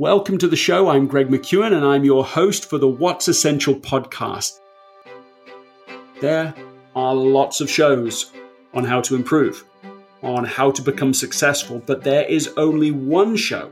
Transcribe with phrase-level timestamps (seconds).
[0.00, 0.88] Welcome to the show.
[0.88, 4.58] I'm Greg McKeown and I'm your host for the What's Essential podcast.
[6.22, 6.54] There
[6.96, 8.32] are lots of shows
[8.72, 9.62] on how to improve,
[10.22, 13.70] on how to become successful, but there is only one show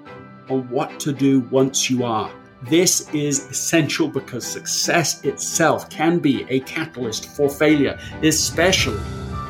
[0.50, 2.30] on what to do once you are.
[2.64, 9.00] This is essential because success itself can be a catalyst for failure, especially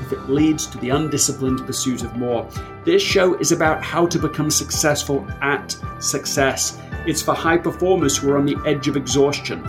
[0.08, 2.48] if it leads to the undisciplined pursuit of more.
[2.84, 6.80] This show is about how to become successful at success.
[7.06, 9.62] It's for high performers who are on the edge of exhaustion.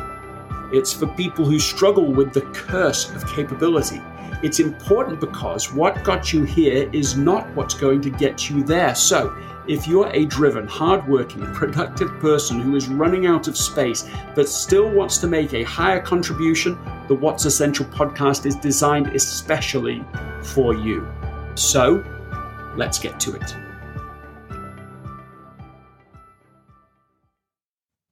[0.71, 4.01] It's for people who struggle with the curse of capability.
[4.41, 8.95] It's important because what got you here is not what's going to get you there.
[8.95, 9.35] So,
[9.69, 14.89] if you're a driven, hardworking, productive person who is running out of space but still
[14.89, 16.75] wants to make a higher contribution,
[17.07, 20.03] the What's Essential podcast is designed especially
[20.41, 21.07] for you.
[21.53, 22.03] So,
[22.75, 23.55] let's get to it.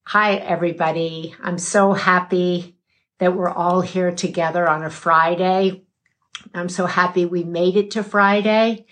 [0.05, 1.33] Hi, everybody.
[1.41, 2.77] I'm so happy
[3.17, 5.85] that we're all here together on a Friday.
[6.53, 8.85] I'm so happy we made it to Friday.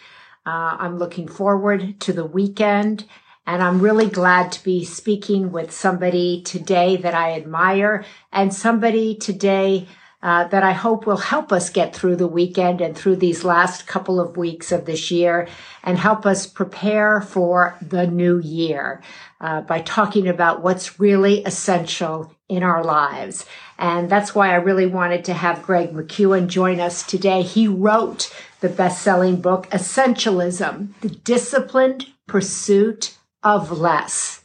[0.46, 3.06] Uh, I'm looking forward to the weekend.
[3.48, 9.16] And I'm really glad to be speaking with somebody today that I admire and somebody
[9.16, 9.88] today
[10.24, 13.86] uh, that I hope will help us get through the weekend and through these last
[13.86, 15.48] couple of weeks of this year
[15.84, 19.04] and help us prepare for the new year
[19.40, 23.46] uh, by talking about what's really essential in our lives.
[23.78, 27.42] And that's why I really wanted to have Greg McKeown join us today.
[27.42, 34.44] He wrote the best selling book, Essentialism, the disciplined pursuit of less.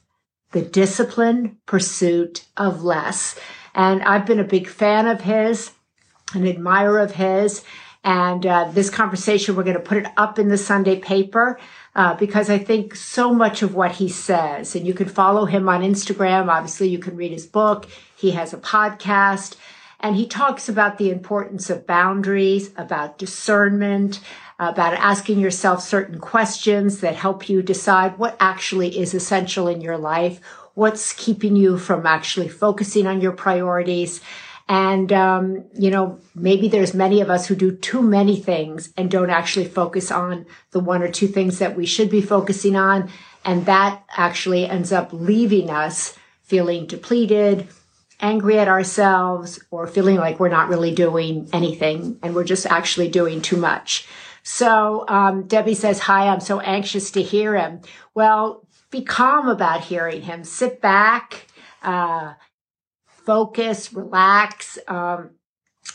[0.53, 3.39] The disciplined pursuit of less.
[3.75, 5.71] And I've been a big fan of his,
[6.35, 7.63] an admirer of his.
[8.03, 11.59] And uh, this conversation, we're going to put it up in the Sunday paper
[11.95, 15.69] uh, because I think so much of what he says, and you can follow him
[15.69, 16.49] on Instagram.
[16.49, 17.89] Obviously, you can read his book.
[18.17, 19.57] He has a podcast,
[19.99, 24.21] and he talks about the importance of boundaries, about discernment,
[24.61, 29.97] about asking yourself certain questions that help you decide what actually is essential in your
[29.97, 30.41] life,
[30.75, 34.21] what's keeping you from actually focusing on your priorities.
[34.71, 39.11] And, um, you know, maybe there's many of us who do too many things and
[39.11, 43.11] don't actually focus on the one or two things that we should be focusing on.
[43.45, 47.67] And that actually ends up leaving us feeling depleted,
[48.21, 53.09] angry at ourselves, or feeling like we're not really doing anything and we're just actually
[53.09, 54.07] doing too much.
[54.45, 57.81] So, um, Debbie says, hi, I'm so anxious to hear him.
[58.15, 60.45] Well, be calm about hearing him.
[60.45, 61.47] Sit back,
[61.83, 62.35] uh,
[63.31, 64.77] focus, relax.
[64.89, 65.31] Um,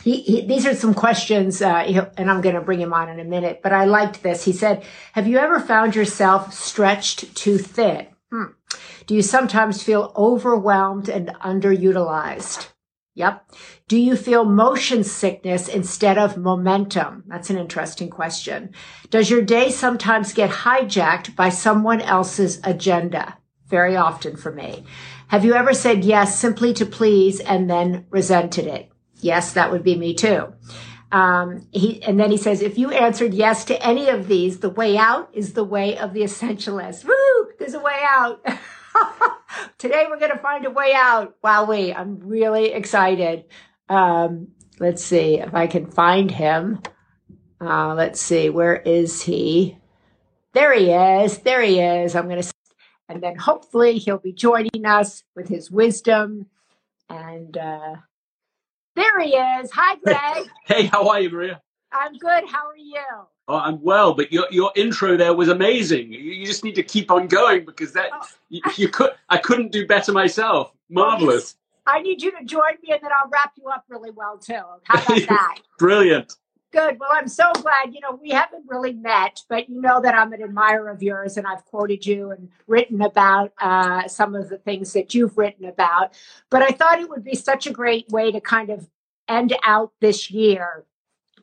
[0.06, 3.20] he, he, these are some questions, uh, and I'm going to bring him on in
[3.20, 4.46] a minute, but I liked this.
[4.46, 8.08] He said, have you ever found yourself stretched too thin?
[8.32, 8.54] Hmm.
[9.06, 12.70] Do you sometimes feel overwhelmed and underutilized?
[13.16, 13.52] Yep.
[13.90, 17.26] Do you feel motion sickness instead of momentum?
[17.28, 18.74] That's an interesting question.
[19.10, 23.38] Does your day sometimes get hijacked by someone else's agenda?
[23.68, 24.86] Very often for me.
[25.28, 28.92] Have you ever said yes simply to please and then resented it?
[29.22, 30.54] Yes, that would be me too.
[31.12, 34.70] Um, he, and then he says, if you answered yes to any of these, the
[34.70, 37.06] way out is the way of the essentialist.
[37.06, 37.52] Woo!
[37.58, 38.46] There's a way out.
[39.78, 41.36] Today we're going to find a way out.
[41.42, 41.98] Wow, Wowee.
[41.98, 43.46] I'm really excited.
[43.90, 44.50] Um,
[44.80, 46.82] let's see if I can find him.
[47.62, 48.50] Uh, let's see.
[48.50, 49.78] Where is he?
[50.54, 51.40] There he is.
[51.40, 52.16] There he is.
[52.16, 52.52] I'm going to,
[53.10, 56.48] and then hopefully he'll be joining us with his wisdom.
[57.10, 57.96] And, uh,
[58.96, 59.72] there he is.
[59.72, 60.50] Hi, Greg.
[60.66, 61.62] Hey, how are you, Maria?
[61.92, 62.46] I'm good.
[62.48, 63.04] How are you?
[63.48, 66.12] Oh, I'm well, but your your intro there was amazing.
[66.12, 68.26] You just need to keep on going because that oh.
[68.50, 70.74] you, you, could I couldn't do better myself.
[70.90, 71.56] Marvelous.
[71.86, 74.62] I need you to join me, and then I'll wrap you up really well too.
[74.84, 75.60] How about that?
[75.78, 76.36] Brilliant.
[76.76, 77.00] Good.
[77.00, 77.94] Well, I'm so glad.
[77.94, 81.38] You know, we haven't really met, but you know that I'm an admirer of yours,
[81.38, 85.64] and I've quoted you and written about uh, some of the things that you've written
[85.64, 86.14] about.
[86.50, 88.90] But I thought it would be such a great way to kind of
[89.30, 90.84] end out this year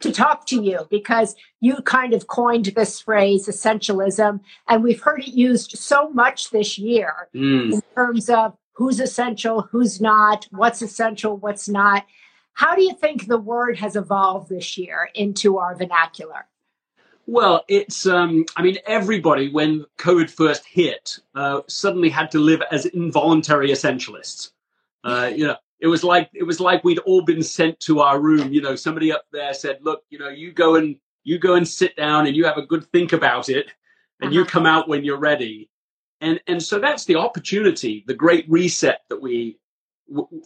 [0.01, 5.23] to talk to you because you kind of coined this phrase essentialism and we've heard
[5.23, 7.73] it used so much this year mm.
[7.73, 12.05] in terms of who's essential who's not what's essential what's not
[12.55, 16.47] how do you think the word has evolved this year into our vernacular
[17.27, 22.63] well, it's, um, I mean, everybody, when COVID first hit, uh, suddenly had to live
[22.71, 24.51] as involuntary essentialists.
[25.05, 28.21] Uh, you know, it was like it was like we'd all been sent to our
[28.21, 28.53] room.
[28.53, 31.67] You know, somebody up there said, "Look, you know, you go and you go and
[31.67, 33.67] sit down and you have a good think about it,
[34.21, 34.41] and uh-huh.
[34.41, 35.69] you come out when you're ready."
[36.21, 39.59] And and so that's the opportunity, the great reset that we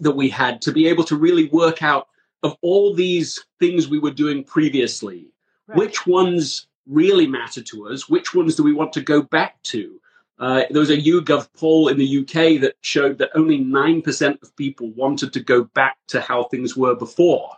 [0.00, 2.08] that we had to be able to really work out
[2.42, 5.28] of all these things we were doing previously,
[5.66, 5.78] right.
[5.78, 10.00] which ones really matter to us, which ones do we want to go back to?
[10.38, 14.56] Uh, there was a YouGov poll in the UK that showed that only 9% of
[14.56, 17.50] people wanted to go back to how things were before.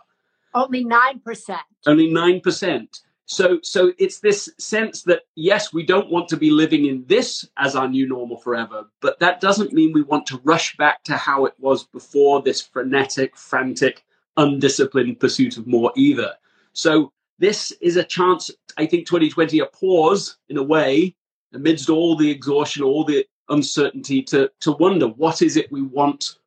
[0.53, 1.59] Only 9%.
[1.85, 3.01] Only 9%.
[3.31, 7.47] So, so it's this sense that yes, we don't want to be living in this
[7.57, 11.15] as our new normal forever, but that doesn't mean we want to rush back to
[11.15, 14.03] how it was before this frenetic, frantic,
[14.37, 16.33] undisciplined pursuit of more either.
[16.73, 21.15] So this is a chance, I think 2020, a pause in a way,
[21.53, 26.39] amidst all the exhaustion, all the uncertainty, to, to wonder what is it we want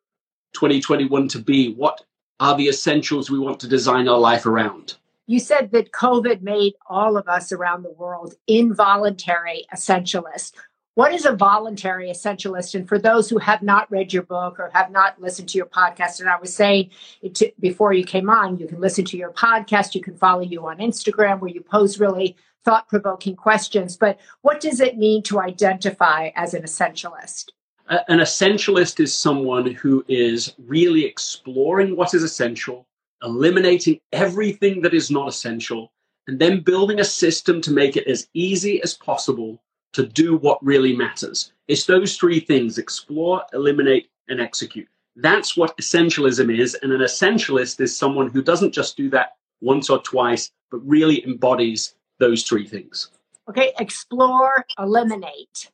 [0.55, 1.75] 2021 to be?
[1.75, 2.05] What
[2.41, 4.97] are the essentials we want to design our life around?
[5.27, 10.53] You said that COVID made all of us around the world involuntary essentialists.
[10.95, 12.75] What is a voluntary essentialist?
[12.75, 15.67] And for those who have not read your book or have not listened to your
[15.67, 16.91] podcast, and I was saying
[17.35, 20.67] to, before you came on, you can listen to your podcast, you can follow you
[20.67, 23.97] on Instagram where you pose really thought provoking questions.
[23.97, 27.51] But what does it mean to identify as an essentialist?
[27.89, 32.87] An essentialist is someone who is really exploring what is essential,
[33.23, 35.93] eliminating everything that is not essential,
[36.27, 39.61] and then building a system to make it as easy as possible
[39.93, 41.53] to do what really matters.
[41.69, 44.89] It's those three things explore, eliminate, and execute.
[45.17, 46.75] That's what essentialism is.
[46.75, 51.25] And an essentialist is someone who doesn't just do that once or twice, but really
[51.25, 53.11] embodies those three things.
[53.49, 55.71] Okay, explore, eliminate.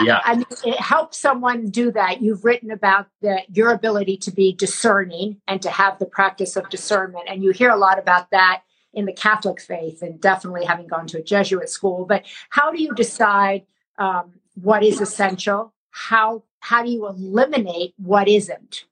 [0.00, 0.20] Yeah.
[0.24, 2.22] I mean, it helps someone do that.
[2.22, 6.68] You've written about the, your ability to be discerning and to have the practice of
[6.68, 7.24] discernment.
[7.28, 8.62] And you hear a lot about that
[8.92, 12.04] in the Catholic faith and definitely having gone to a Jesuit school.
[12.04, 13.66] But how do you decide
[13.98, 15.72] um, what is essential?
[15.90, 18.84] How how do you eliminate what isn't?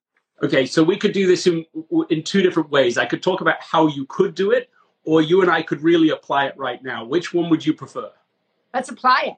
[0.42, 1.64] Okay, so we could do this in
[2.10, 2.98] in two different ways.
[2.98, 4.70] I could talk about how you could do it,
[5.04, 7.04] or you and I could really apply it right now.
[7.04, 8.10] Which one would you prefer?
[8.74, 9.36] Let's apply it.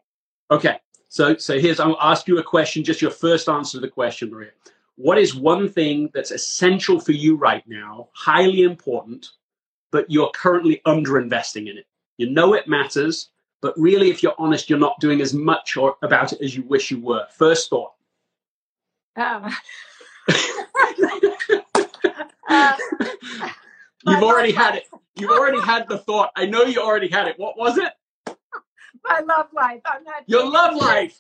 [0.51, 2.85] Okay, so so here's I'll ask you a question.
[2.85, 4.51] Just your first answer to the question, Maria.
[4.97, 9.31] What is one thing that's essential for you right now, highly important,
[9.91, 11.87] but you're currently underinvesting in it.
[12.17, 15.97] You know it matters, but really, if you're honest, you're not doing as much or,
[16.03, 17.27] about it as you wish you were.
[17.31, 17.93] First thought.
[19.17, 19.55] Um.
[22.49, 22.77] uh,
[24.07, 24.89] You've already had it.
[25.17, 26.31] You've already had the thought.
[26.37, 27.39] I know you already had it.
[27.39, 27.93] What was it?
[29.05, 29.81] My love life.
[29.85, 30.25] I'm not.
[30.27, 31.19] Your love life.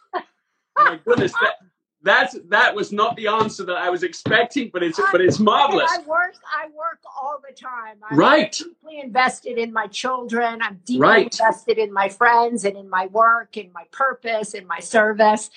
[0.76, 1.54] My goodness, that,
[2.02, 5.38] that's that was not the answer that I was expecting, but it's I, but it's
[5.38, 5.90] marvelous.
[5.92, 7.96] I work I work all the time.
[8.08, 8.52] I'm right.
[8.52, 10.62] deeply invested in my children.
[10.62, 11.24] I'm deeply right.
[11.24, 15.50] invested in my friends and in my work, in my purpose, in my service.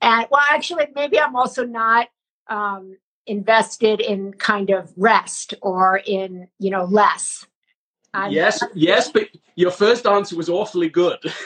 [0.00, 2.08] And well, actually, maybe I'm also not
[2.46, 2.96] um,
[3.26, 7.44] invested in kind of rest or in you know less.
[8.14, 11.18] I'm, yes, yes, but your first answer was awfully good.
[11.24, 11.44] Let's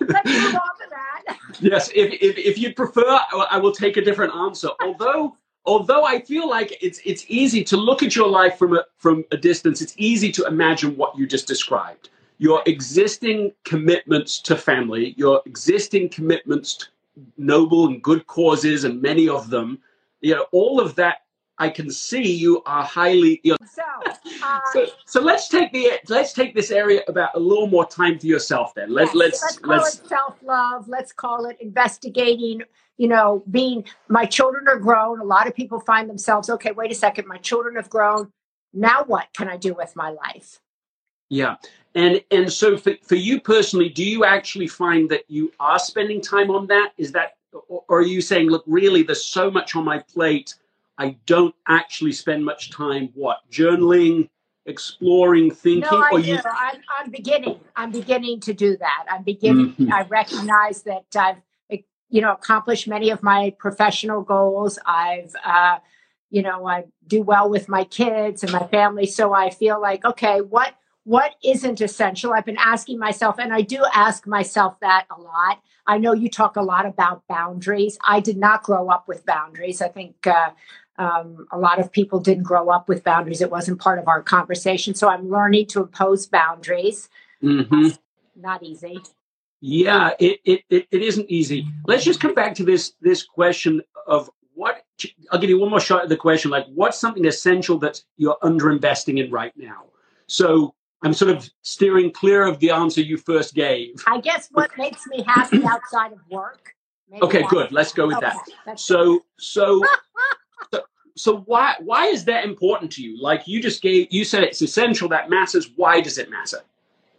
[0.00, 1.38] move on to that.
[1.60, 3.18] Yes, if, if, if you prefer,
[3.50, 4.68] I will take a different answer.
[4.80, 5.36] Although
[5.66, 9.24] although I feel like it's it's easy to look at your life from a from
[9.32, 12.10] a distance, it's easy to imagine what you just described.
[12.38, 16.86] Your existing commitments to family, your existing commitments to
[17.38, 19.78] noble and good causes, and many of them,
[20.20, 21.23] you know, all of that
[21.58, 23.40] I can see you are highly.
[23.44, 23.82] You know, so,
[24.42, 28.18] uh, so, so, let's take the let's take this area about a little more time
[28.18, 28.74] for yourself.
[28.74, 30.88] Then let's yes, let's let's call let's, it self love.
[30.88, 32.62] Let's call it investigating.
[32.96, 35.20] You know, being my children are grown.
[35.20, 36.72] A lot of people find themselves okay.
[36.72, 38.32] Wait a second, my children have grown.
[38.72, 40.60] Now what can I do with my life?
[41.30, 41.56] Yeah,
[41.94, 46.20] and and so for for you personally, do you actually find that you are spending
[46.20, 46.92] time on that?
[46.98, 47.34] Is that
[47.68, 50.54] or are you saying, look, really, there's so much on my plate
[50.98, 54.28] I don't actually spend much time what journaling,
[54.66, 55.88] exploring, thinking.
[55.90, 56.30] No, I do.
[56.30, 56.38] You...
[56.44, 57.60] I'm, I'm, beginning.
[57.76, 59.04] I'm beginning to do that.
[59.10, 59.72] I'm beginning.
[59.72, 59.92] Mm-hmm.
[59.92, 61.42] I recognize that I've
[62.14, 64.78] you know accomplished many of my professional goals.
[64.86, 65.78] I've uh,
[66.30, 70.04] you know I do well with my kids and my family, so I feel like
[70.04, 72.32] okay, what what isn't essential?
[72.32, 75.60] I've been asking myself, and I do ask myself that a lot.
[75.86, 77.98] I know you talk a lot about boundaries.
[78.06, 79.82] I did not grow up with boundaries.
[79.82, 80.50] I think uh,
[80.98, 83.40] um, a lot of people didn't grow up with boundaries.
[83.40, 84.94] It wasn't part of our conversation.
[84.94, 87.08] So I'm learning to impose boundaries.
[87.42, 87.88] Mm-hmm.
[88.36, 89.00] Not easy.
[89.60, 91.66] Yeah, it, it, it, it isn't easy.
[91.86, 94.84] Let's just come back to this this question of what
[95.30, 98.36] I'll give you one more shot at the question like what's something essential that you're
[98.42, 99.84] underinvesting in right now?
[100.26, 104.02] So I'm sort of steering clear of the answer you first gave.
[104.06, 106.74] I guess what makes me happy outside of work.
[107.22, 107.72] Okay, good.
[107.72, 108.32] Let's go with okay,
[108.66, 108.80] that.
[108.80, 109.84] So, so,
[110.72, 110.82] so,
[111.16, 113.20] so why why is that important to you?
[113.20, 115.08] Like you just gave, you said it's essential.
[115.08, 115.70] That matters.
[115.76, 116.58] Why does it matter?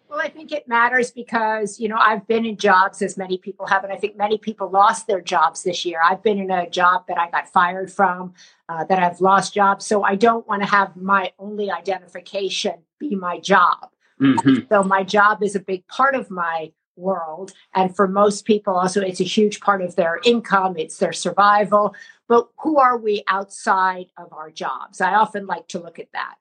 [0.09, 3.65] Well, I think it matters because, you know, I've been in jobs as many people
[3.65, 5.99] have, and I think many people lost their jobs this year.
[6.01, 8.33] I've been in a job that I got fired from,
[8.69, 9.85] uh, that I've lost jobs.
[9.85, 13.89] So I don't want to have my only identification be my job.
[14.21, 14.67] Mm-hmm.
[14.69, 17.53] So my job is a big part of my world.
[17.73, 21.95] And for most people, also, it's a huge part of their income, it's their survival.
[22.27, 25.01] But who are we outside of our jobs?
[25.01, 26.35] I often like to look at that.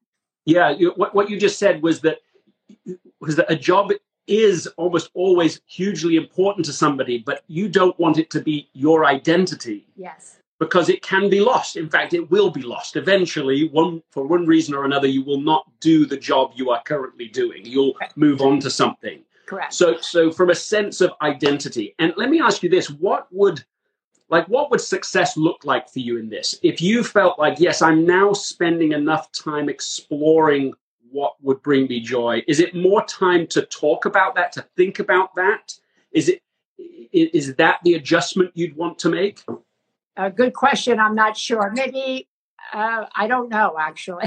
[0.46, 2.18] Yeah, you, what, what you just said was that
[3.20, 3.92] was that a job
[4.26, 9.04] is almost always hugely important to somebody, but you don't want it to be your
[9.04, 9.86] identity.
[9.96, 10.38] Yes.
[10.58, 11.76] Because it can be lost.
[11.76, 13.68] In fact, it will be lost eventually.
[13.68, 17.28] One for one reason or another, you will not do the job you are currently
[17.28, 17.66] doing.
[17.66, 19.22] You'll move on to something.
[19.46, 19.74] Correct.
[19.74, 23.64] So, so from a sense of identity, and let me ask you this: What would
[24.30, 27.82] like what would success look like for you in this if you felt like yes
[27.82, 30.72] i'm now spending enough time exploring
[31.14, 32.42] what would bring me joy?
[32.48, 35.72] Is it more time to talk about that, to think about that?
[36.12, 36.42] Is it
[37.12, 39.40] is that the adjustment you'd want to make?
[40.16, 40.98] A good question.
[40.98, 41.70] I'm not sure.
[41.72, 42.28] Maybe
[42.72, 43.76] uh, I don't know.
[43.78, 44.26] Actually,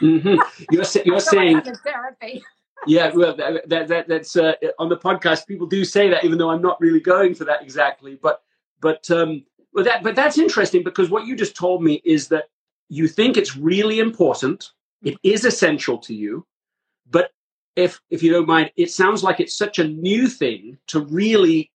[0.00, 0.40] mm-hmm.
[0.72, 2.42] you're, you're saying therapy.
[2.86, 5.46] Yeah, well, that, that, that's uh, on the podcast.
[5.46, 8.18] People do say that, even though I'm not really going for that exactly.
[8.20, 8.42] But
[8.80, 12.44] but um, well, that but that's interesting because what you just told me is that
[12.88, 14.70] you think it's really important
[15.04, 16.46] it is essential to you,
[17.10, 17.30] but
[17.76, 21.70] if if you don't mind, it sounds like it's such a new thing to really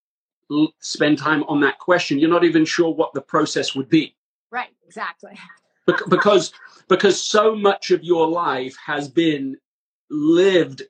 [0.51, 2.17] l- spend time on that question.
[2.17, 4.15] You're not even sure what the process would be.
[4.51, 4.69] Right.
[4.85, 5.37] Exactly.
[5.87, 6.51] Be- because
[6.87, 9.57] because so much of your life has been
[10.09, 10.83] lived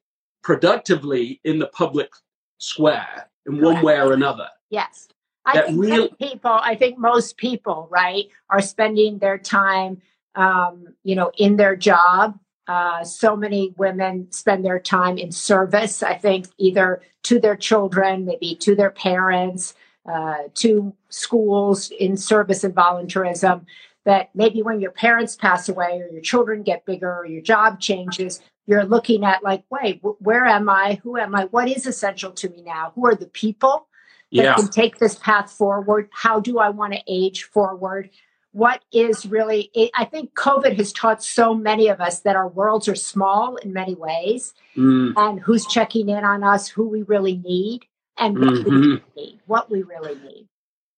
[0.50, 2.10] productively in the public
[2.58, 4.48] square in one way or another.
[4.72, 5.08] Yes.
[5.46, 10.02] I think real- people, I think most people, right, are spending their time
[10.34, 12.40] um, you know, in their job.
[12.68, 18.26] Uh, so many women spend their time in service, I think, either to their children,
[18.26, 19.76] maybe to their parents,
[20.12, 23.68] uh, to schools in service and volunteerism.
[24.06, 27.80] That maybe when your parents pass away or your children get bigger or your job
[27.80, 31.00] changes, you're looking at like, wait, where am I?
[31.02, 31.46] Who am I?
[31.46, 32.92] What is essential to me now?
[32.94, 33.88] Who are the people
[34.32, 34.56] that yeah.
[34.56, 36.08] can take this path forward?
[36.12, 38.12] How do I want to age forward?
[38.52, 42.88] what is really i think covid has taught so many of us that our worlds
[42.88, 45.14] are small in many ways mm.
[45.16, 47.86] and who's checking in on us who we really need
[48.18, 48.70] and what mm-hmm.
[48.70, 50.48] we really need what we really need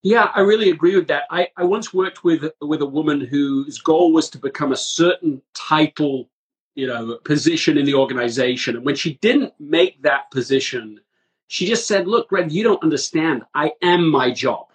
[0.02, 3.78] yeah i really agree with that I, I once worked with with a woman whose
[3.78, 6.30] goal was to become a certain title
[6.74, 11.00] you know position in the organization and when she didn't make that position
[11.48, 14.66] she just said look greg you don't understand i am my job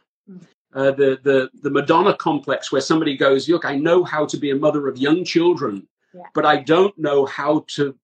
[0.78, 4.52] uh, the the the Madonna complex, where somebody goes, "Look, I know how to be
[4.52, 6.22] a mother of young children, yeah.
[6.36, 7.98] but I don't know how to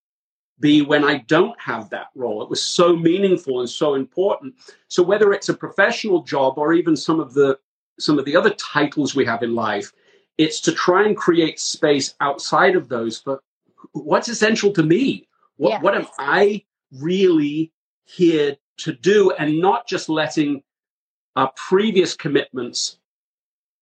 [0.60, 4.56] be when I don't have that role." It was so meaningful and so important.
[4.88, 7.60] So whether it's a professional job or even some of the
[8.00, 9.92] some of the other titles we have in life,
[10.40, 13.44] it's to try and create space outside of those for
[13.94, 15.28] what's essential to me.
[15.58, 15.82] What yeah.
[15.82, 17.72] what am I really
[18.06, 20.64] here to do, and not just letting
[21.36, 22.98] our previous commitments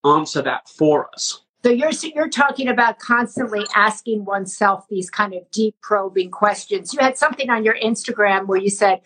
[0.06, 1.42] answer that for us.
[1.64, 6.94] So you're you're talking about constantly asking oneself these kind of deep probing questions.
[6.94, 9.02] You had something on your Instagram where you said,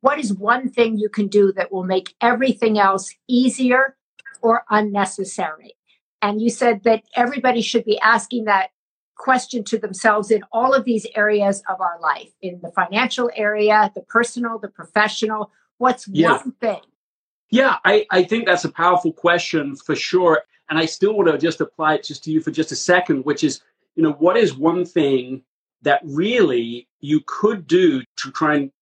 [0.00, 3.96] "What is one thing you can do that will make everything else easier
[4.40, 5.76] or unnecessary?"
[6.22, 8.70] And you said that everybody should be asking that
[9.18, 13.92] question to themselves in all of these areas of our life, in the financial area,
[13.94, 15.50] the personal, the professional.
[15.76, 16.38] What's yeah.
[16.38, 16.80] one thing
[17.50, 20.42] yeah, I, I think that's a powerful question for sure.
[20.68, 23.24] And I still want to just apply it just to you for just a second,
[23.24, 23.62] which is,
[23.96, 25.42] you know, what is one thing
[25.82, 28.72] that really you could do to try and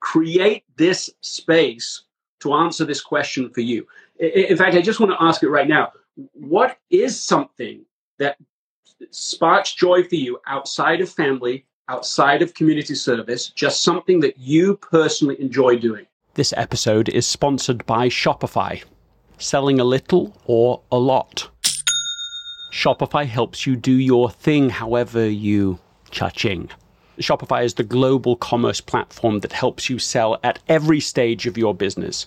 [0.00, 2.02] create this space
[2.40, 3.86] to answer this question for you?
[4.18, 5.92] In fact, I just want to ask it right now.
[6.32, 7.84] What is something
[8.18, 8.36] that
[9.10, 14.76] sparks joy for you outside of family, outside of community service, just something that you
[14.76, 16.06] personally enjoy doing?
[16.34, 18.82] This episode is sponsored by Shopify.
[19.38, 21.48] Selling a little or a lot.
[22.72, 25.78] Shopify helps you do your thing however you
[26.10, 26.70] cha-ching.
[27.18, 31.74] Shopify is the global commerce platform that helps you sell at every stage of your
[31.74, 32.26] business.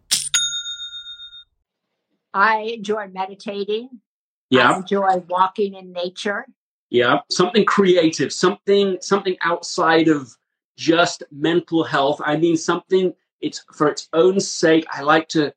[2.33, 3.89] i enjoy meditating
[4.49, 6.45] yeah I enjoy walking in nature
[6.89, 10.35] yeah something creative something something outside of
[10.77, 14.85] just mental health i mean something it's for its own sake.
[14.91, 15.53] I like to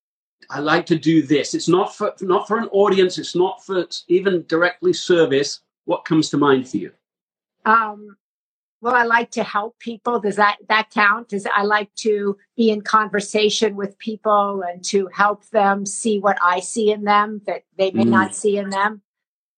[0.51, 1.55] I like to do this.
[1.55, 3.19] It's not for not for an audience.
[3.19, 5.61] It's not for even directly service.
[5.85, 6.93] What comes to mind for you?
[7.67, 8.17] Um,
[8.85, 10.21] well, I like to help people.
[10.21, 11.31] Does that that count?
[11.31, 16.37] Does I like to be in conversation with people and to help them see what
[16.43, 18.11] I see in them that they may mm.
[18.11, 19.01] not see in them?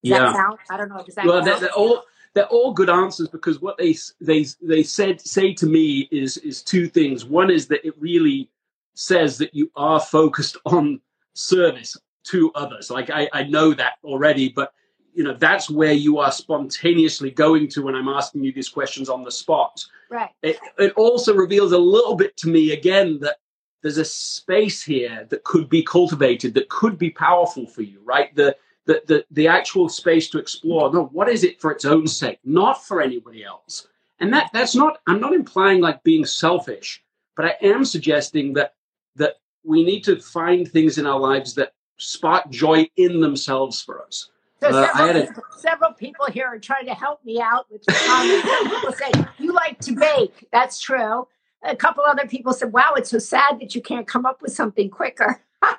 [0.05, 0.19] Does yeah.
[0.21, 0.61] that count?
[0.71, 1.03] I don't know.
[1.05, 1.47] Does that well, count?
[1.47, 2.05] They're, they're all
[2.35, 6.63] they're all good answers because what they they they said say to me is is
[6.63, 7.25] two things.
[7.25, 8.49] One is that it really
[8.95, 11.01] says that you are focused on
[11.35, 12.93] service to others.
[12.93, 14.73] Like I, I know that already, but
[15.17, 19.09] you know that's where you are spontaneously going to when I'm asking you these questions
[19.09, 19.85] on the spot.
[20.11, 20.31] Right.
[20.43, 23.39] It, it also reveals a little bit to me again that
[23.83, 28.01] there's a space here that could be cultivated, that could be powerful for you.
[28.05, 28.35] Right.
[28.37, 30.93] The the, the, the actual space to explore.
[30.93, 33.89] No, what is it for its own sake, not for anybody else?
[34.21, 35.01] And that that's not.
[35.07, 37.03] I'm not implying like being selfish,
[37.37, 38.75] but I am suggesting that
[39.17, 44.03] that we need to find things in our lives that spark joy in themselves for
[44.03, 44.31] us.
[44.61, 48.49] So uh, several, a, several, people here are trying to help me out with comments.
[48.75, 50.49] people say you like to bake.
[50.51, 51.29] That's true.
[51.63, 54.53] A couple other people said, "Wow, it's so sad that you can't come up with
[54.53, 55.75] something quicker." but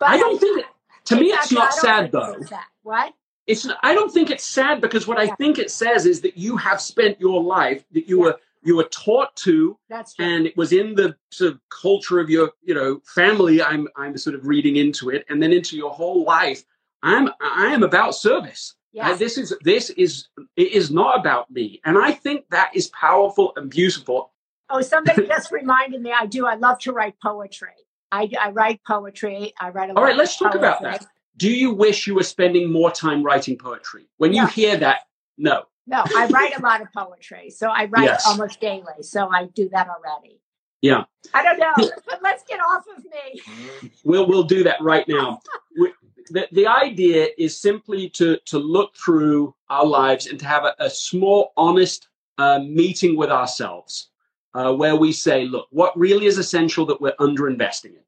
[0.00, 0.66] I don't think
[1.06, 2.36] to me, it's not sad though.
[2.82, 3.14] What?
[3.46, 3.66] It's.
[3.82, 5.32] I don't think it's sad because what yeah.
[5.32, 8.24] I think it says is that you have spent your life that you yeah.
[8.24, 10.24] were you were taught to, That's true.
[10.24, 13.62] and it was in the sort of culture of your you know family.
[13.62, 16.62] I'm I'm sort of reading into it, and then into your whole life.
[17.02, 18.74] I'm I am about service.
[18.92, 19.18] Yes.
[19.18, 23.52] this is this is it is not about me, and I think that is powerful
[23.56, 24.32] and beautiful.
[24.68, 26.12] Oh, somebody just reminded me.
[26.12, 26.46] I do.
[26.46, 27.68] I love to write poetry.
[28.12, 29.52] I, I write poetry.
[29.60, 30.68] I write a All right, let's talk poetry.
[30.68, 31.06] about that.
[31.36, 34.08] Do you wish you were spending more time writing poetry?
[34.16, 35.00] When you hear that,
[35.38, 35.62] no.
[35.86, 37.50] No, I write a lot of poetry.
[37.50, 38.26] So I write yes.
[38.26, 39.02] almost daily.
[39.02, 40.40] So I do that already.
[40.82, 41.04] Yeah.
[41.34, 41.72] I don't know,
[42.06, 43.90] but let's get off of me.
[44.04, 45.40] We'll we'll do that right now.
[46.30, 50.74] the, the idea is simply to to look through our lives and to have a,
[50.78, 54.10] a small, honest uh, meeting with ourselves
[54.54, 58.04] uh, where we say, look, what really is essential that we're underinvesting in?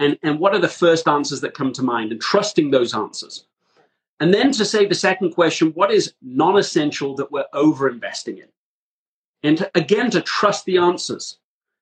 [0.00, 3.46] And, and what are the first answers that come to mind and trusting those answers?
[4.20, 8.48] And then to say the second question, what is non essential that we're overinvesting in?
[9.42, 11.38] And to, again, to trust the answers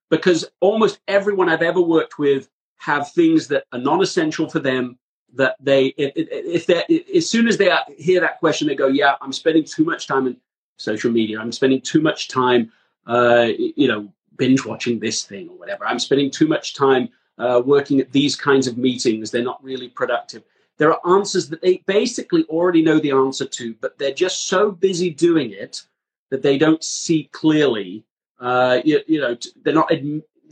[0.09, 4.99] because almost everyone I've ever worked with have things that are non essential for them
[5.35, 9.33] that they, if, they as soon as they hear that question, they go, yeah, I'm
[9.33, 10.37] spending too much time in
[10.77, 11.39] social media.
[11.39, 12.71] I'm spending too much time
[13.07, 15.85] uh, you know, binge watching this thing or whatever.
[15.85, 19.31] I'm spending too much time uh, working at these kinds of meetings.
[19.31, 20.43] They're not really productive.
[20.77, 24.71] There are answers that they basically already know the answer to, but they're just so
[24.71, 25.83] busy doing it
[26.31, 28.05] that they don't see clearly.
[28.39, 29.91] Uh, you, you, know, they're not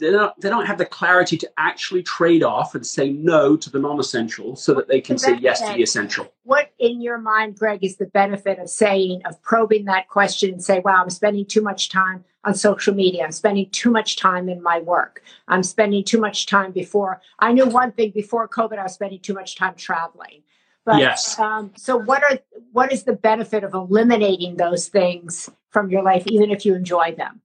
[0.01, 3.69] they don't they don't have the clarity to actually trade off and say no to
[3.69, 7.17] the non-essential so that they can the say yes to the essential what in your
[7.17, 11.09] mind greg is the benefit of saying of probing that question and say wow i'm
[11.09, 15.23] spending too much time on social media i'm spending too much time in my work
[15.47, 19.19] i'm spending too much time before i knew one thing before covid i was spending
[19.19, 20.41] too much time traveling
[20.83, 21.39] But yes.
[21.39, 22.39] um, so what are
[22.71, 27.13] what is the benefit of eliminating those things from your life, even if you enjoy
[27.15, 27.41] them?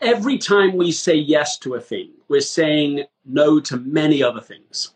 [0.00, 4.94] Every time we say yes to a thing, we're saying no to many other things.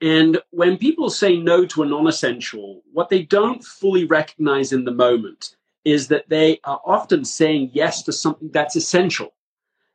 [0.00, 4.84] And when people say no to a non essential, what they don't fully recognize in
[4.84, 9.32] the moment is that they are often saying yes to something that's essential.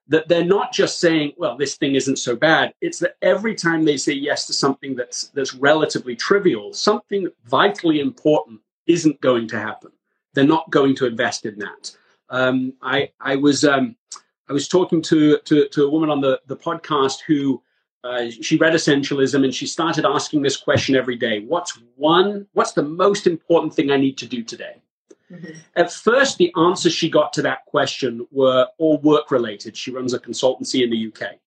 [0.07, 2.73] That they're not just saying, well, this thing isn't so bad.
[2.81, 7.99] It's that every time they say yes to something that's, that's relatively trivial, something vitally
[7.99, 9.91] important isn't going to happen.
[10.33, 11.95] They're not going to invest in that.
[12.29, 13.95] Um, I, I was um,
[14.49, 17.61] I was talking to, to, to a woman on the, the podcast who
[18.03, 21.41] uh, she read essentialism and she started asking this question every day.
[21.41, 24.81] What's one what's the most important thing i need to do today?
[25.31, 25.59] Mm-hmm.
[25.75, 30.11] at first the answers she got to that question were all work related she runs
[30.11, 31.37] a consultancy in the uk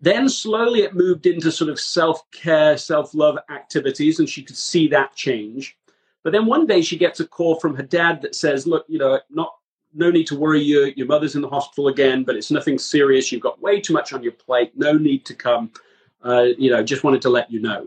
[0.00, 5.14] then slowly it moved into sort of self-care self-love activities and she could see that
[5.14, 5.76] change.
[6.22, 8.98] But then one day she gets a call from her dad that says look you
[8.98, 9.54] know not
[9.94, 13.32] no need to worry you your mother's in the hospital again but it's nothing serious
[13.32, 15.70] you've got way too much on your plate no need to come
[16.24, 17.86] uh, you know, just wanted to let you know.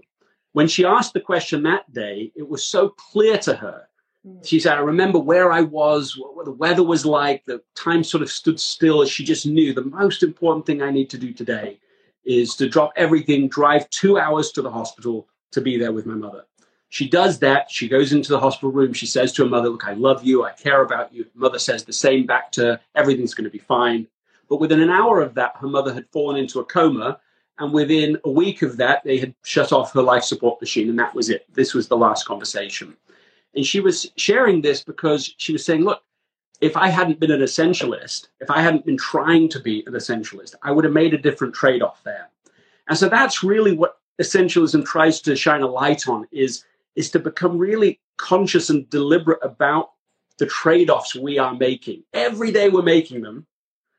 [0.54, 3.88] When she asked the question that day, it was so clear to her.
[4.26, 4.46] Mm.
[4.46, 8.24] She said, I remember where I was, what the weather was like, the time sort
[8.24, 9.06] of stood still.
[9.06, 11.80] She just knew the most important thing I need to do today
[12.24, 16.14] is to drop everything, drive two hours to the hospital to be there with my
[16.14, 16.46] mother.
[16.92, 17.72] She does that.
[17.72, 18.94] She goes into the hospital room.
[18.94, 20.44] She says to her mother, Look, I love you.
[20.44, 21.26] I care about you.
[21.34, 22.80] Mother says the same back to her.
[22.96, 24.08] Everything's going to be fine.
[24.50, 27.20] But within an hour of that, her mother had fallen into a coma
[27.62, 30.98] and within a week of that, they had shut off her life support machine, and
[30.98, 31.46] that was it.
[31.54, 32.98] This was the last conversation.
[33.56, 36.02] And she was sharing this because she was saying, Look,
[36.60, 40.56] if I hadn't been an essentialist, if I hadn't been trying to be an essentialist,
[40.64, 42.30] I would have made a different trade off there.
[42.88, 47.20] And so that's really what essentialism tries to shine a light on is, is to
[47.20, 49.92] become really conscious and deliberate about
[50.38, 52.04] the trade offs we are making.
[52.14, 53.46] Every day we're making them,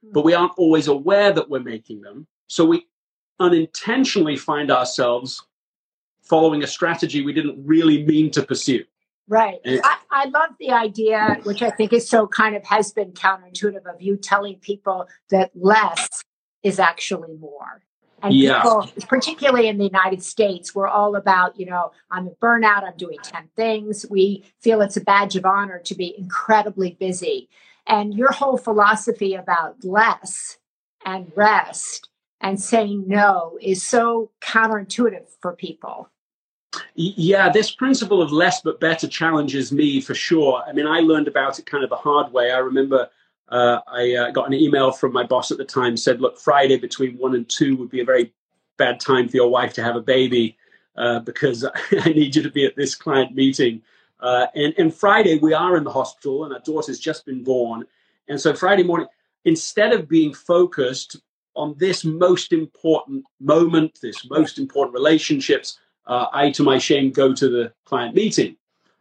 [0.05, 0.13] hmm.
[0.13, 2.27] but we aren't always aware that we're making them.
[2.49, 2.87] So we
[3.41, 5.45] unintentionally find ourselves
[6.23, 8.85] following a strategy we didn't really mean to pursue.
[9.29, 9.61] Right.
[9.65, 13.87] I, I, love the idea, which I think is so kind of has been counterintuitive
[13.87, 16.23] of you telling people that less
[16.63, 17.83] is actually more.
[18.23, 18.63] And yeah.
[18.63, 22.97] people, particularly in the United States, we're all about, you know, I'm a burnout, I'm
[22.97, 24.07] doing 10 things.
[24.09, 27.49] We feel it's a badge of honor to be incredibly busy.
[27.87, 30.59] And your whole philosophy about less
[31.05, 32.09] and rest
[32.41, 36.09] and saying no is so counterintuitive for people.
[36.95, 40.63] Yeah, this principle of less but better challenges me for sure.
[40.67, 42.51] I mean, I learned about it kind of the hard way.
[42.51, 43.11] I remember
[43.53, 46.79] uh, I uh, got an email from my boss at the time said, "Look, Friday
[46.79, 48.33] between one and two would be a very
[48.79, 50.57] bad time for your wife to have a baby
[50.97, 51.63] uh, because
[51.93, 53.83] I need you to be at this client meeting."
[54.21, 57.85] Uh, and, and Friday we are in the hospital, and our daughter's just been born,
[58.27, 59.07] and so Friday morning,
[59.45, 61.21] instead of being focused
[61.55, 67.35] on this most important moment, this most important relationships, uh, I, to my shame, go
[67.35, 68.57] to the client meeting.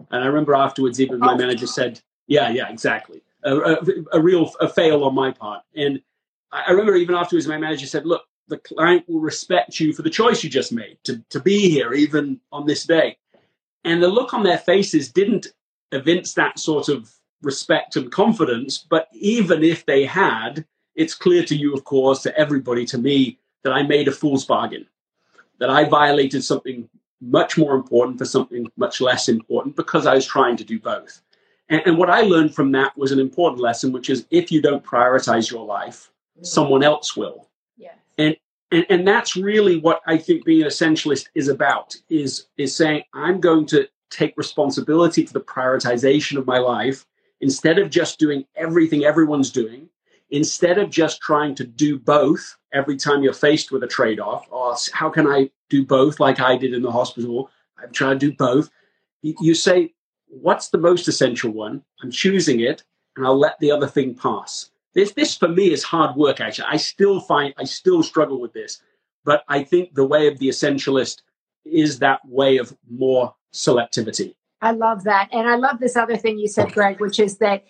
[0.10, 1.38] And I remember afterwards, even my oh.
[1.38, 3.76] manager said, "Yeah, yeah, exactly, a,
[4.14, 6.02] a, real a fail on my part." And
[6.52, 10.10] I remember even afterwards, my manager said, "Look, the client will respect you for the
[10.10, 13.18] choice you just made to to be here, even on this day."
[13.84, 15.48] And the look on their faces didn't
[15.92, 18.78] evince that sort of respect and confidence.
[18.78, 23.40] But even if they had, it's clear to you, of course, to everybody, to me,
[23.64, 24.88] that I made a fool's bargain,
[25.60, 26.90] that I violated something
[27.22, 31.22] much more important for something much less important because I was trying to do both.
[31.72, 34.62] And, and what I learned from that was an important lesson, which is if you
[34.62, 36.46] don't prioritize your life, mm-hmm.
[36.46, 37.50] someone else will.
[38.20, 38.36] And,
[38.72, 43.04] and and that's really what I think being an essentialist is about is is saying
[43.14, 47.06] I'm going to take responsibility for the prioritization of my life
[47.40, 49.90] instead of just doing everything everyone's doing
[50.30, 54.48] instead of just trying to do both every time you're faced with a trade off,
[54.50, 57.50] or how can I do both like I did in the hospital?
[57.82, 58.70] I'm trying to do both.
[59.22, 59.94] You say,
[60.32, 61.84] what's the most essential one?
[62.02, 62.84] I'm choosing it,
[63.16, 64.72] and I'll let the other thing pass.
[64.94, 66.68] This, this for me is hard work, actually.
[66.70, 68.82] I still find, I still struggle with this.
[69.24, 71.22] But I think the way of the essentialist
[71.64, 74.36] is that way of more selectivity.
[74.62, 75.30] I love that.
[75.32, 77.64] And I love this other thing you said, Greg, which is that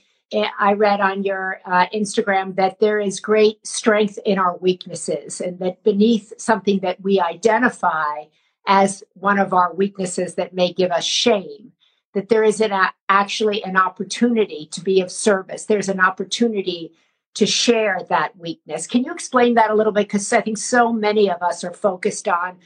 [0.60, 5.60] I read on your uh, Instagram that there is great strength in our weaknesses, and
[5.60, 8.26] that beneath something that we identify
[8.65, 11.74] as one of our weaknesses that may give us shame,
[12.13, 15.65] that there is an, a, actually an opportunity to be of service.
[15.65, 16.91] There's an opportunity
[17.36, 18.88] to share that weakness.
[18.88, 20.08] Can you explain that a little bit?
[20.08, 22.58] Because I think so many of us are focused on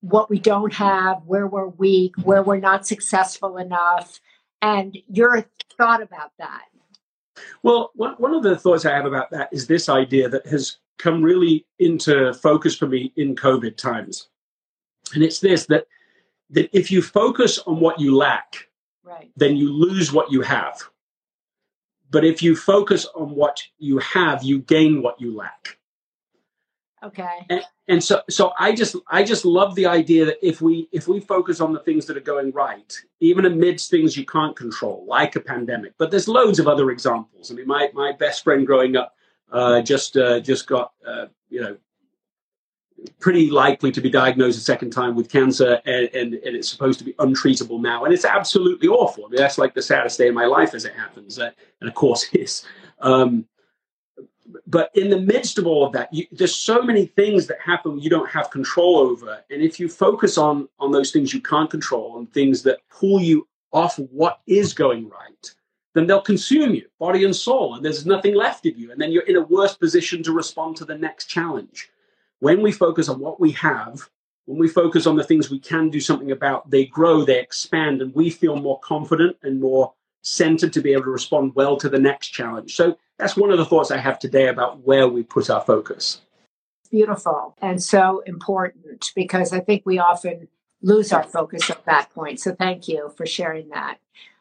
[0.00, 4.20] what we don't have, where we're weak, where we're not successful enough,
[4.62, 5.44] and your
[5.76, 6.64] thought about that.
[7.62, 11.22] Well, one of the thoughts I have about that is this idea that has come
[11.22, 14.28] really into focus for me in COVID times.
[15.14, 15.86] And it's this that
[16.50, 18.68] that if you focus on what you lack,
[19.04, 19.30] right.
[19.36, 20.82] then you lose what you have.
[22.10, 25.78] But if you focus on what you have, you gain what you lack.
[27.02, 27.46] Okay.
[27.48, 31.06] And, and so so I just I just love the idea that if we if
[31.06, 35.04] we focus on the things that are going right, even amidst things you can't control,
[35.06, 37.50] like a pandemic, but there's loads of other examples.
[37.50, 39.14] I mean, my my best friend growing up
[39.52, 41.76] uh, just uh, just got uh, you know
[43.20, 46.98] pretty likely to be diagnosed a second time with cancer, and, and, and, it's supposed
[46.98, 49.26] to be untreatable now, and it's absolutely awful.
[49.26, 51.88] I mean, that's like the saddest day of my life as it happens, uh, and
[51.88, 52.64] of course is.
[53.00, 53.46] Um,
[54.66, 58.00] but in the midst of all of that, you, there's so many things that happen
[58.00, 61.70] you don't have control over, and if you focus on on those things you can't
[61.70, 65.54] control and things that pull you off what is going right,
[65.94, 69.12] then they'll consume you, body and soul, and there's nothing left of you, and then
[69.12, 71.90] you're in a worse position to respond to the next challenge.
[72.40, 74.08] When we focus on what we have,
[74.46, 78.00] when we focus on the things we can do something about, they grow, they expand,
[78.00, 81.88] and we feel more confident and more centered to be able to respond well to
[81.88, 82.74] the next challenge.
[82.74, 86.22] So that's one of the thoughts I have today about where we put our focus.
[86.90, 90.48] Beautiful and so important because I think we often
[90.80, 92.40] lose our focus at that point.
[92.40, 93.98] So thank you for sharing that.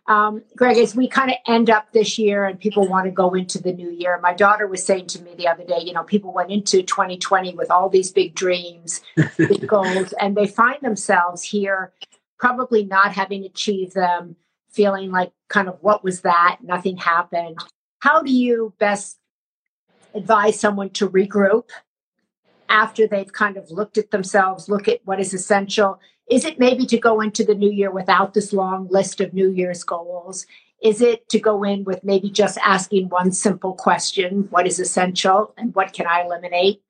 [0.08, 3.34] Um, Greg, as we kind of end up this year and people want to go
[3.34, 6.04] into the new year, my daughter was saying to me the other day, you know,
[6.04, 9.02] people went into 2020 with all these big dreams,
[9.38, 11.91] big goals, and they find themselves here
[12.39, 14.36] probably not having achieved them,
[14.70, 16.60] feeling like kind of what was that?
[16.62, 17.58] Nothing happened.
[18.00, 19.17] How do you best
[20.13, 21.70] advise someone to regroup
[22.70, 26.00] after they've kind of looked at themselves, look at what is essential?
[26.30, 29.50] Is it maybe to go into the new year without this long list of New
[29.50, 30.46] Year's goals?
[30.82, 35.54] Is it to go in with maybe just asking one simple question what is essential
[35.58, 36.82] and what can I eliminate?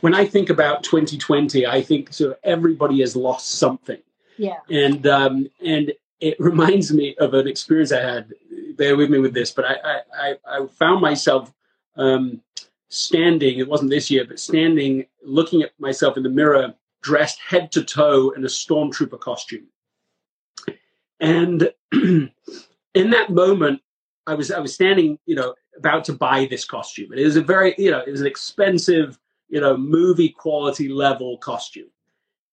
[0.00, 4.00] When I think about 2020, I think so everybody has lost something.
[4.36, 4.58] Yeah.
[4.68, 8.32] And um, and it reminds me of an experience I had.
[8.76, 11.52] Bear with me with this, but I I, I found myself
[11.96, 12.42] um,
[12.88, 13.58] standing.
[13.58, 17.84] It wasn't this year, but standing, looking at myself in the mirror, dressed head to
[17.84, 19.66] toe in a stormtrooper costume.
[21.20, 22.30] And in
[22.94, 23.80] that moment,
[24.26, 27.12] I was I was standing, you know, about to buy this costume.
[27.12, 30.88] And it was a very, you know, it was an expensive, you know, movie quality
[30.88, 31.90] level costume.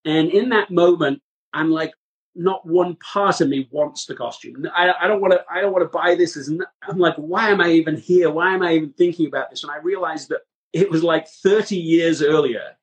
[0.04, 1.20] And in that moment,
[1.52, 1.92] I'm like,
[2.36, 4.66] not one part of me wants the costume.
[4.74, 5.44] I, I don't want to.
[5.50, 6.36] I don't want to buy this.
[6.36, 6.48] As
[6.88, 8.30] I'm like, why am I even here?
[8.30, 9.62] Why am I even thinking about this?
[9.64, 12.76] And I realized that it was like 30 years earlier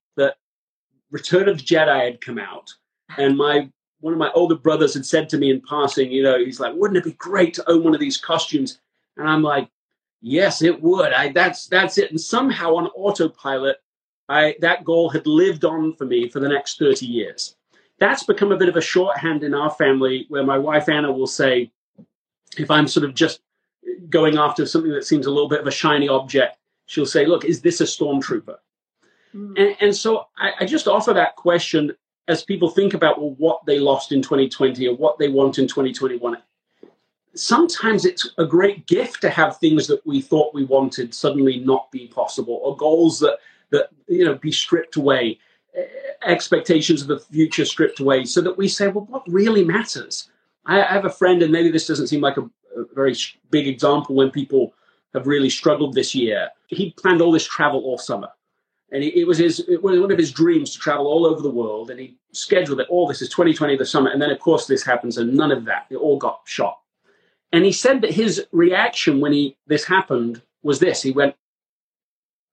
[1.11, 2.69] Return of the Jedi had come out,
[3.17, 6.37] and my one of my older brothers had said to me in passing, you know,
[6.37, 8.79] he's like, wouldn't it be great to own one of these costumes?
[9.17, 9.69] And I'm like,
[10.21, 11.13] yes, it would.
[11.13, 12.11] I that's that's it.
[12.11, 13.77] And somehow on autopilot,
[14.29, 17.55] I that goal had lived on for me for the next 30 years
[17.99, 21.27] that's become a bit of a shorthand in our family where my wife Anna will
[21.27, 21.71] say,
[22.57, 23.41] if I'm sort of just
[24.09, 27.45] going after something that seems a little bit of a shiny object, she'll say, Look,
[27.45, 28.57] is this a stormtrooper?
[29.35, 29.59] Mm.
[29.59, 31.95] And, and, so I, I, just offer that question
[32.27, 35.67] as people think about well, what they lost in 2020 or what they want in
[35.67, 36.37] 2021.
[37.35, 41.91] Sometimes it's a great gift to have things that we thought we wanted suddenly not
[41.91, 43.37] be possible, or goals that
[43.69, 45.37] that you know be stripped away
[46.23, 50.29] expectations of the future stripped away so that we say, well, what really matters?
[50.65, 53.15] I, I have a friend, and maybe this doesn't seem like a, a very
[53.49, 54.73] big example when people
[55.13, 56.49] have really struggled this year.
[56.67, 58.29] He planned all this travel all summer.
[58.91, 61.49] And it was his it was one of his dreams to travel all over the
[61.49, 62.87] world, and he scheduled it.
[62.89, 65.65] All this is 2020, the summer, and then of course this happens, and none of
[65.65, 65.87] that.
[65.89, 66.79] It all got shot.
[67.51, 71.35] And he said that his reaction when he this happened was this: he went,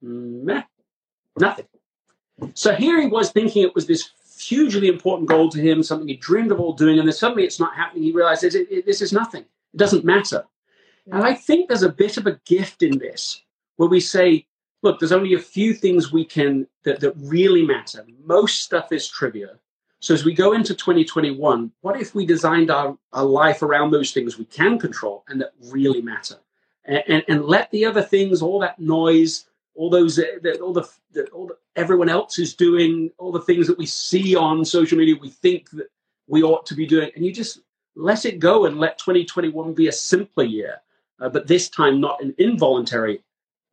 [0.03, 0.63] mm, meh,
[1.39, 1.67] nothing.
[2.55, 6.17] So here he was thinking it was this hugely important goal to him, something he
[6.17, 8.03] dreamed of all doing, and then suddenly it's not happening.
[8.03, 9.43] He realizes it, it, this is nothing.
[9.43, 10.45] It doesn't matter.
[11.11, 11.27] And mm.
[11.27, 13.43] I think there's a bit of a gift in this
[13.77, 14.47] where we say,
[14.85, 18.05] look, there's only a few things we can that, that really matter.
[18.25, 19.59] Most stuff is trivia.
[19.99, 24.13] So as we go into 2021, what if we designed our, our life around those
[24.13, 26.37] things we can control and that really matter?
[26.85, 30.25] And, and, and let the other things, all that noise, all those, uh,
[30.61, 30.87] all the,
[31.33, 35.17] all the everyone else is doing, all the things that we see on social media,
[35.19, 35.91] we think that
[36.29, 37.61] we ought to be doing, and you just
[37.97, 40.77] let it go and let 2021 be a simpler year,
[41.21, 43.23] uh, but this time not an involuntary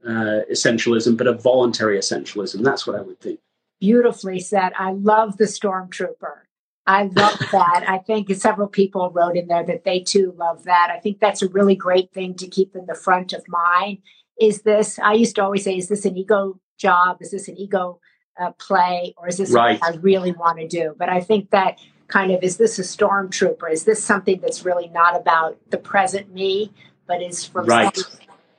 [0.06, 2.64] uh, essentialism, but a voluntary essentialism.
[2.64, 3.40] That's what I would think.
[3.80, 4.74] beautifully said.
[4.78, 6.42] I love the stormtrooper.
[6.88, 7.86] I love that.
[7.88, 10.90] I think several people wrote in there that they too love that.
[10.92, 14.00] I think that's a really great thing to keep in the front of mind.
[14.40, 17.18] Is this, I used to always say, is this an ego job?
[17.22, 18.00] Is this an ego
[18.40, 19.14] uh, play?
[19.18, 19.80] Or is this right.
[19.84, 20.96] I really want to do?
[20.98, 23.72] But I think that kind of, is this a stormtrooper?
[23.72, 26.72] Is this something that's really not about the present me,
[27.06, 27.96] but is from right.
[27.96, 28.12] some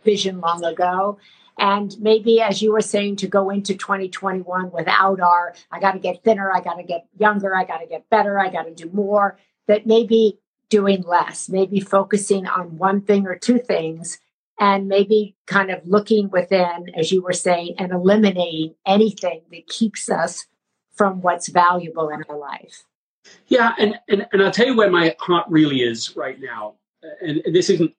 [0.05, 1.19] vision long ago?
[1.59, 5.99] And maybe, as you were saying, to go into 2021 without our, I got to
[5.99, 8.75] get thinner, I got to get younger, I got to get better, I got to
[8.75, 10.39] do more, that maybe
[10.71, 14.19] doing less, maybe focusing on one thing or two things,
[14.59, 20.09] and maybe kind of looking within, as you were saying, and eliminating anything that keeps
[20.09, 20.47] us
[20.95, 22.85] from what's valuable in our life.
[23.49, 26.75] Yeah, and, and, and I'll tell you where my heart really is right now.
[27.21, 27.95] And, this isn't,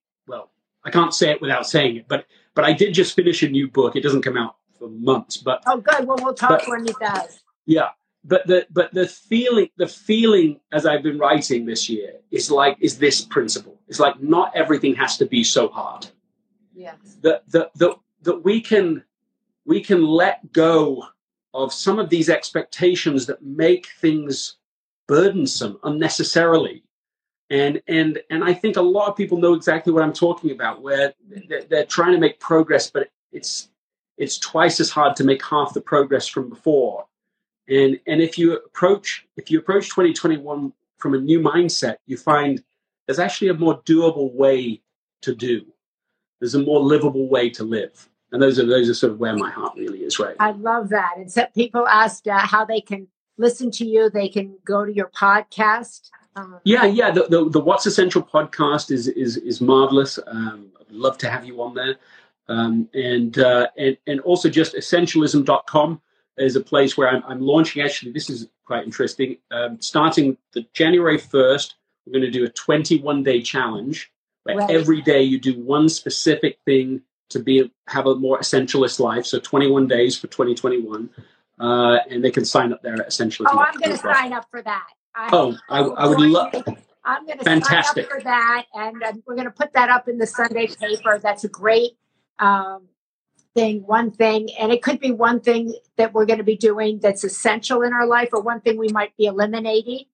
[0.85, 3.69] I can't say it without saying it, but but I did just finish a new
[3.69, 3.95] book.
[3.95, 6.05] It doesn't come out for months, but oh, good.
[6.05, 7.41] Well, we'll talk but, when it does.
[7.65, 7.89] Yeah,
[8.23, 12.77] but the but the feeling the feeling as I've been writing this year is like
[12.79, 13.79] is this principle.
[13.87, 16.07] It's like not everything has to be so hard.
[16.73, 16.95] Yes.
[17.21, 19.03] That that that that we can
[19.65, 21.05] we can let go
[21.53, 24.57] of some of these expectations that make things
[25.07, 26.83] burdensome unnecessarily
[27.49, 30.81] and and and I think a lot of people know exactly what I'm talking about,
[30.81, 31.13] where
[31.47, 33.69] they're, they're trying to make progress, but it's
[34.17, 37.05] it's twice as hard to make half the progress from before.
[37.69, 42.63] And and if you approach if you approach 2021 from a new mindset, you find
[43.07, 44.81] there's actually a more doable way
[45.21, 45.65] to do.
[46.39, 48.09] There's a more livable way to live.
[48.31, 50.35] And those are those are sort of where my heart really is right.
[50.39, 51.13] I love that.
[51.17, 54.09] And so people asked uh, how they can listen to you.
[54.09, 56.09] They can go to your podcast.
[56.35, 57.11] Um, yeah, yeah.
[57.11, 60.19] The, the, the What's Essential podcast is is is marvelous.
[60.27, 61.95] Um, I'd love to have you on there.
[62.49, 66.01] Um, and uh, and and also just essentialism.com
[66.37, 67.81] is a place where I'm, I'm launching.
[67.81, 69.37] Actually, this is quite interesting.
[69.51, 74.11] Um, starting the January first, we're going to do a 21 day challenge
[74.43, 74.69] where right.
[74.69, 79.25] every day you do one specific thing to be have a more essentialist life.
[79.25, 81.09] So 21 days for 2021,
[81.59, 83.47] uh, and they can sign up there at essentialism.
[83.49, 84.87] Oh, I'm going to sign up for that.
[85.15, 86.53] I, oh, I, I would love.
[87.05, 88.05] I'm going to Fantastic.
[88.09, 90.67] sign up for that, and uh, we're going to put that up in the Sunday
[90.67, 91.19] paper.
[91.21, 91.97] That's a great
[92.39, 92.87] um,
[93.53, 93.83] thing.
[93.85, 97.23] One thing, and it could be one thing that we're going to be doing that's
[97.23, 100.05] essential in our life, or one thing we might be eliminating.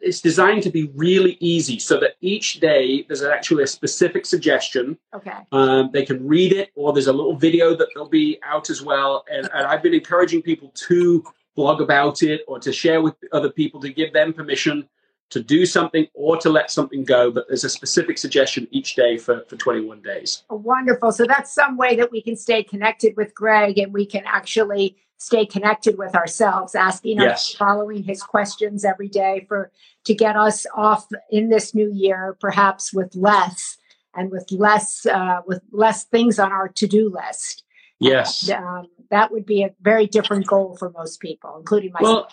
[0.00, 4.98] It's designed to be really easy, so that each day there's actually a specific suggestion.
[5.14, 5.30] Okay.
[5.52, 8.82] Um, they can read it, or there's a little video that they'll be out as
[8.82, 9.24] well.
[9.32, 13.50] And, and I've been encouraging people to blog about it or to share with other
[13.50, 14.88] people to give them permission
[15.30, 17.30] to do something or to let something go.
[17.30, 20.44] But there's a specific suggestion each day for, for 21 days.
[20.50, 21.10] Oh, wonderful.
[21.10, 24.96] So that's some way that we can stay connected with Greg and we can actually
[25.16, 27.50] stay connected with ourselves, asking yes.
[27.50, 29.70] us, following his questions every day for
[30.04, 33.78] to get us off in this new year, perhaps with less
[34.14, 37.62] and with less uh, with less things on our to-do list.
[38.00, 38.48] Yes.
[38.48, 42.32] And, um, that would be a very different goal for most people, including myself.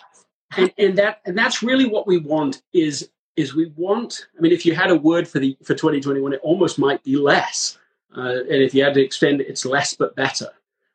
[0.56, 4.26] and, and that and that's really what we want is is we want.
[4.36, 7.16] I mean, if you had a word for the for 2021, it almost might be
[7.16, 7.78] less.
[8.16, 10.48] Uh, and if you had to extend it, it's less but better.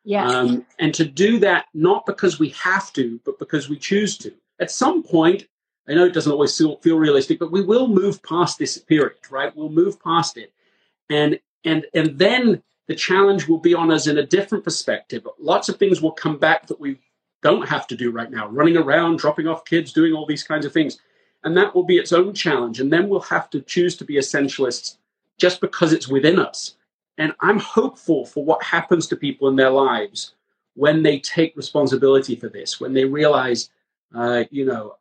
[0.04, 0.26] Yeah.
[0.28, 4.32] Um, and to do that not because we have to, but because we choose to.
[4.60, 5.48] At some point,
[5.88, 9.16] I know it doesn't always feel, feel realistic, but we will move past this period,
[9.30, 9.56] right?
[9.56, 10.52] We'll move past it,
[11.08, 15.26] and and and then the challenge will be on us in a different perspective.
[15.38, 16.98] Lots of things will come back that we
[17.42, 20.66] don't have to do right now running around, dropping off kids, doing all these kinds
[20.66, 20.98] of things.
[21.44, 22.80] And that will be its own challenge.
[22.80, 24.96] And then we'll have to choose to be essentialists
[25.38, 26.76] just because it's within us.
[27.18, 30.34] And I'm hopeful for what happens to people in their lives
[30.74, 33.70] when they take responsibility for this, when they realize,
[34.14, 34.96] uh, you know,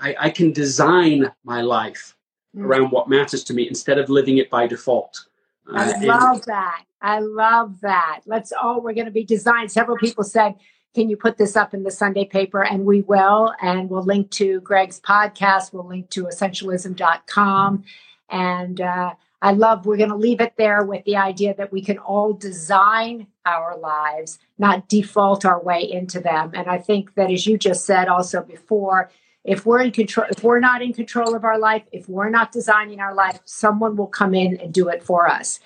[0.00, 2.16] I, I, can design my life
[2.56, 2.64] mm.
[2.64, 5.26] around what matters to me instead of living it by default.
[5.66, 6.84] Uh, I love and, that.
[7.00, 8.20] I love that.
[8.26, 9.70] Let's all, we're going to be designed.
[9.70, 10.54] Several people said,
[10.94, 12.64] can you put this up in the Sunday paper?
[12.64, 13.54] And we will.
[13.60, 15.72] And we'll link to Greg's podcast.
[15.72, 17.84] We'll link to essentialism.com.
[18.30, 21.82] And uh, I love, we're going to leave it there with the idea that we
[21.82, 26.50] can all design our lives, not default our way into them.
[26.54, 29.10] And I think that, as you just said also before,
[29.44, 32.52] if we're in control if we're not in control of our life if we're not
[32.52, 35.60] designing our life someone will come in and do it for us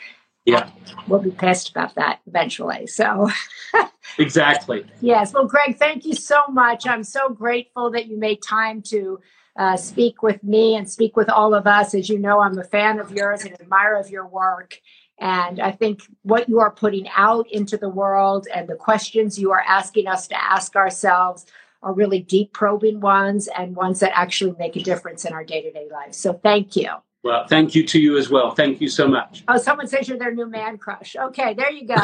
[0.44, 0.70] yeah.
[1.08, 3.30] We'll be pissed about that eventually so.
[4.18, 4.84] Exactly.
[5.00, 6.86] Yes well greg thank you so much.
[6.86, 9.20] I'm so grateful that you made time to
[9.56, 11.94] uh, speak with me and speak with all of us.
[11.94, 14.78] As you know i'm a fan of yours and admire of your work
[15.18, 19.52] and i think what you are putting out into the world and the questions you
[19.52, 21.46] are asking us to ask ourselves
[21.82, 25.62] are really deep probing ones and ones that actually make a difference in our day
[25.62, 26.14] to day life.
[26.14, 26.88] So thank you.
[27.22, 28.50] Well, thank you to you as well.
[28.50, 29.44] Thank you so much.
[29.46, 31.14] Oh, someone says you're their new man crush.
[31.16, 31.94] Okay, there you go.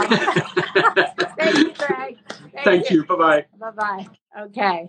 [1.36, 2.18] thank you, Greg.
[2.52, 2.98] Thank, thank you.
[2.98, 3.06] you.
[3.06, 3.44] Bye bye.
[3.58, 4.06] Bye bye.
[4.42, 4.88] Okay.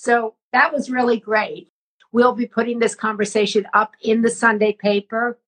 [0.00, 1.70] So that was really great.
[2.10, 5.38] We'll be putting this conversation up in the Sunday paper.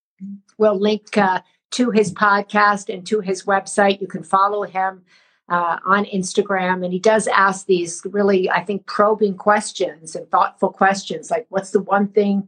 [0.58, 1.40] We'll link uh,
[1.70, 4.02] to his podcast and to his website.
[4.02, 5.04] You can follow him
[5.48, 6.84] uh, on Instagram.
[6.84, 11.70] And he does ask these really, I think, probing questions and thoughtful questions like, what's
[11.70, 12.46] the one thing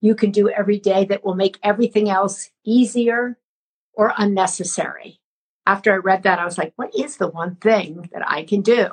[0.00, 3.38] you can do every day that will make everything else easier
[3.92, 5.20] or unnecessary?
[5.66, 8.60] After I read that, I was like, what is the one thing that I can
[8.60, 8.88] do?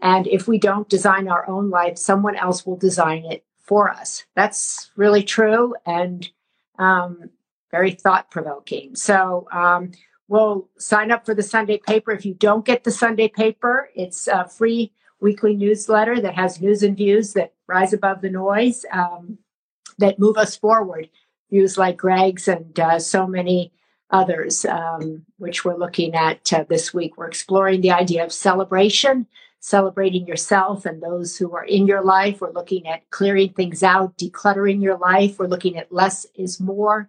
[0.00, 4.24] And if we don't design our own life, someone else will design it for us.
[4.34, 6.28] That's really true and
[6.78, 7.30] um,
[7.70, 8.94] very thought provoking.
[8.94, 9.92] So um,
[10.28, 12.12] we'll sign up for the Sunday paper.
[12.12, 16.82] If you don't get the Sunday paper, it's a free weekly newsletter that has news
[16.82, 19.38] and views that rise above the noise, um,
[19.98, 21.10] that move us forward.
[21.50, 23.72] Views like Greg's and uh, so many
[24.10, 27.16] others, um, which we're looking at uh, this week.
[27.16, 29.26] We're exploring the idea of celebration
[29.60, 32.40] celebrating yourself and those who are in your life.
[32.40, 35.38] We're looking at clearing things out, decluttering your life.
[35.38, 37.08] We're looking at less is more.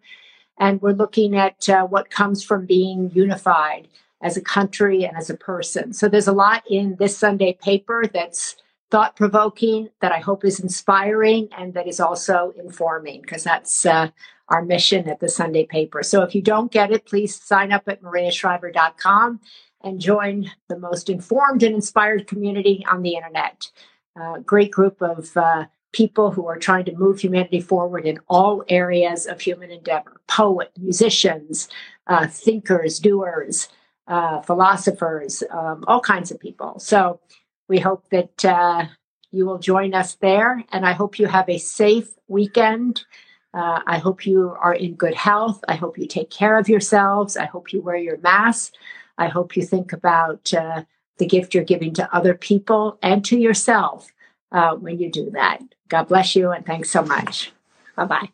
[0.58, 3.88] And we're looking at uh, what comes from being unified
[4.22, 5.94] as a country and as a person.
[5.94, 8.56] So there's a lot in this Sunday paper that's
[8.92, 14.10] thought provoking, that I hope is inspiring, and that is also informing, because that's uh,
[14.50, 16.02] our mission at the Sunday paper.
[16.02, 19.40] So if you don't get it, please sign up at mariashriver.com
[19.82, 23.70] and join the most informed and inspired community on the internet.
[24.16, 28.64] A great group of uh, people who are trying to move humanity forward in all
[28.68, 31.70] areas of human endeavor poet, musicians,
[32.08, 33.70] uh, thinkers, doers,
[34.08, 36.80] uh, philosophers, um, all kinds of people.
[36.80, 37.20] So
[37.68, 38.86] we hope that uh,
[39.32, 43.06] you will join us there, and I hope you have a safe weekend.
[43.54, 45.64] Uh, I hope you are in good health.
[45.68, 47.38] I hope you take care of yourselves.
[47.38, 48.74] I hope you wear your mask.
[49.20, 50.84] I hope you think about uh,
[51.18, 54.12] the gift you're giving to other people and to yourself
[54.52, 55.62] uh, when you do that.
[55.90, 57.52] God bless you and thanks so much.
[57.96, 58.30] Bye bye.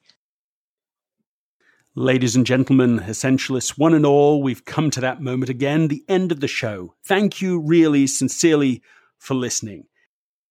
[1.96, 6.32] Ladies and gentlemen, essentialists, one and all, we've come to that moment again, the end
[6.32, 6.94] of the show.
[7.04, 8.84] Thank you really sincerely
[9.18, 9.86] for listening.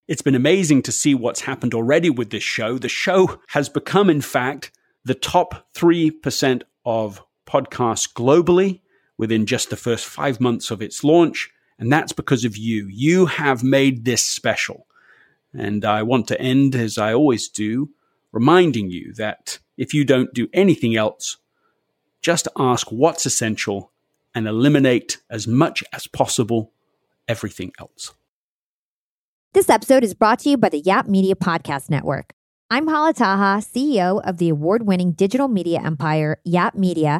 [0.07, 2.77] It's been amazing to see what's happened already with this show.
[2.77, 4.71] The show has become, in fact,
[5.03, 8.81] the top 3% of podcasts globally
[9.17, 11.49] within just the first five months of its launch.
[11.77, 12.87] And that's because of you.
[12.87, 14.87] You have made this special.
[15.53, 17.89] And I want to end, as I always do,
[18.31, 21.37] reminding you that if you don't do anything else,
[22.21, 23.91] just ask what's essential
[24.33, 26.71] and eliminate as much as possible
[27.27, 28.13] everything else.
[29.53, 32.33] This episode is brought to you by the Yap Media Podcast Network.
[32.69, 37.19] I'm Hala Taha, CEO of the award winning digital media empire, Yap Media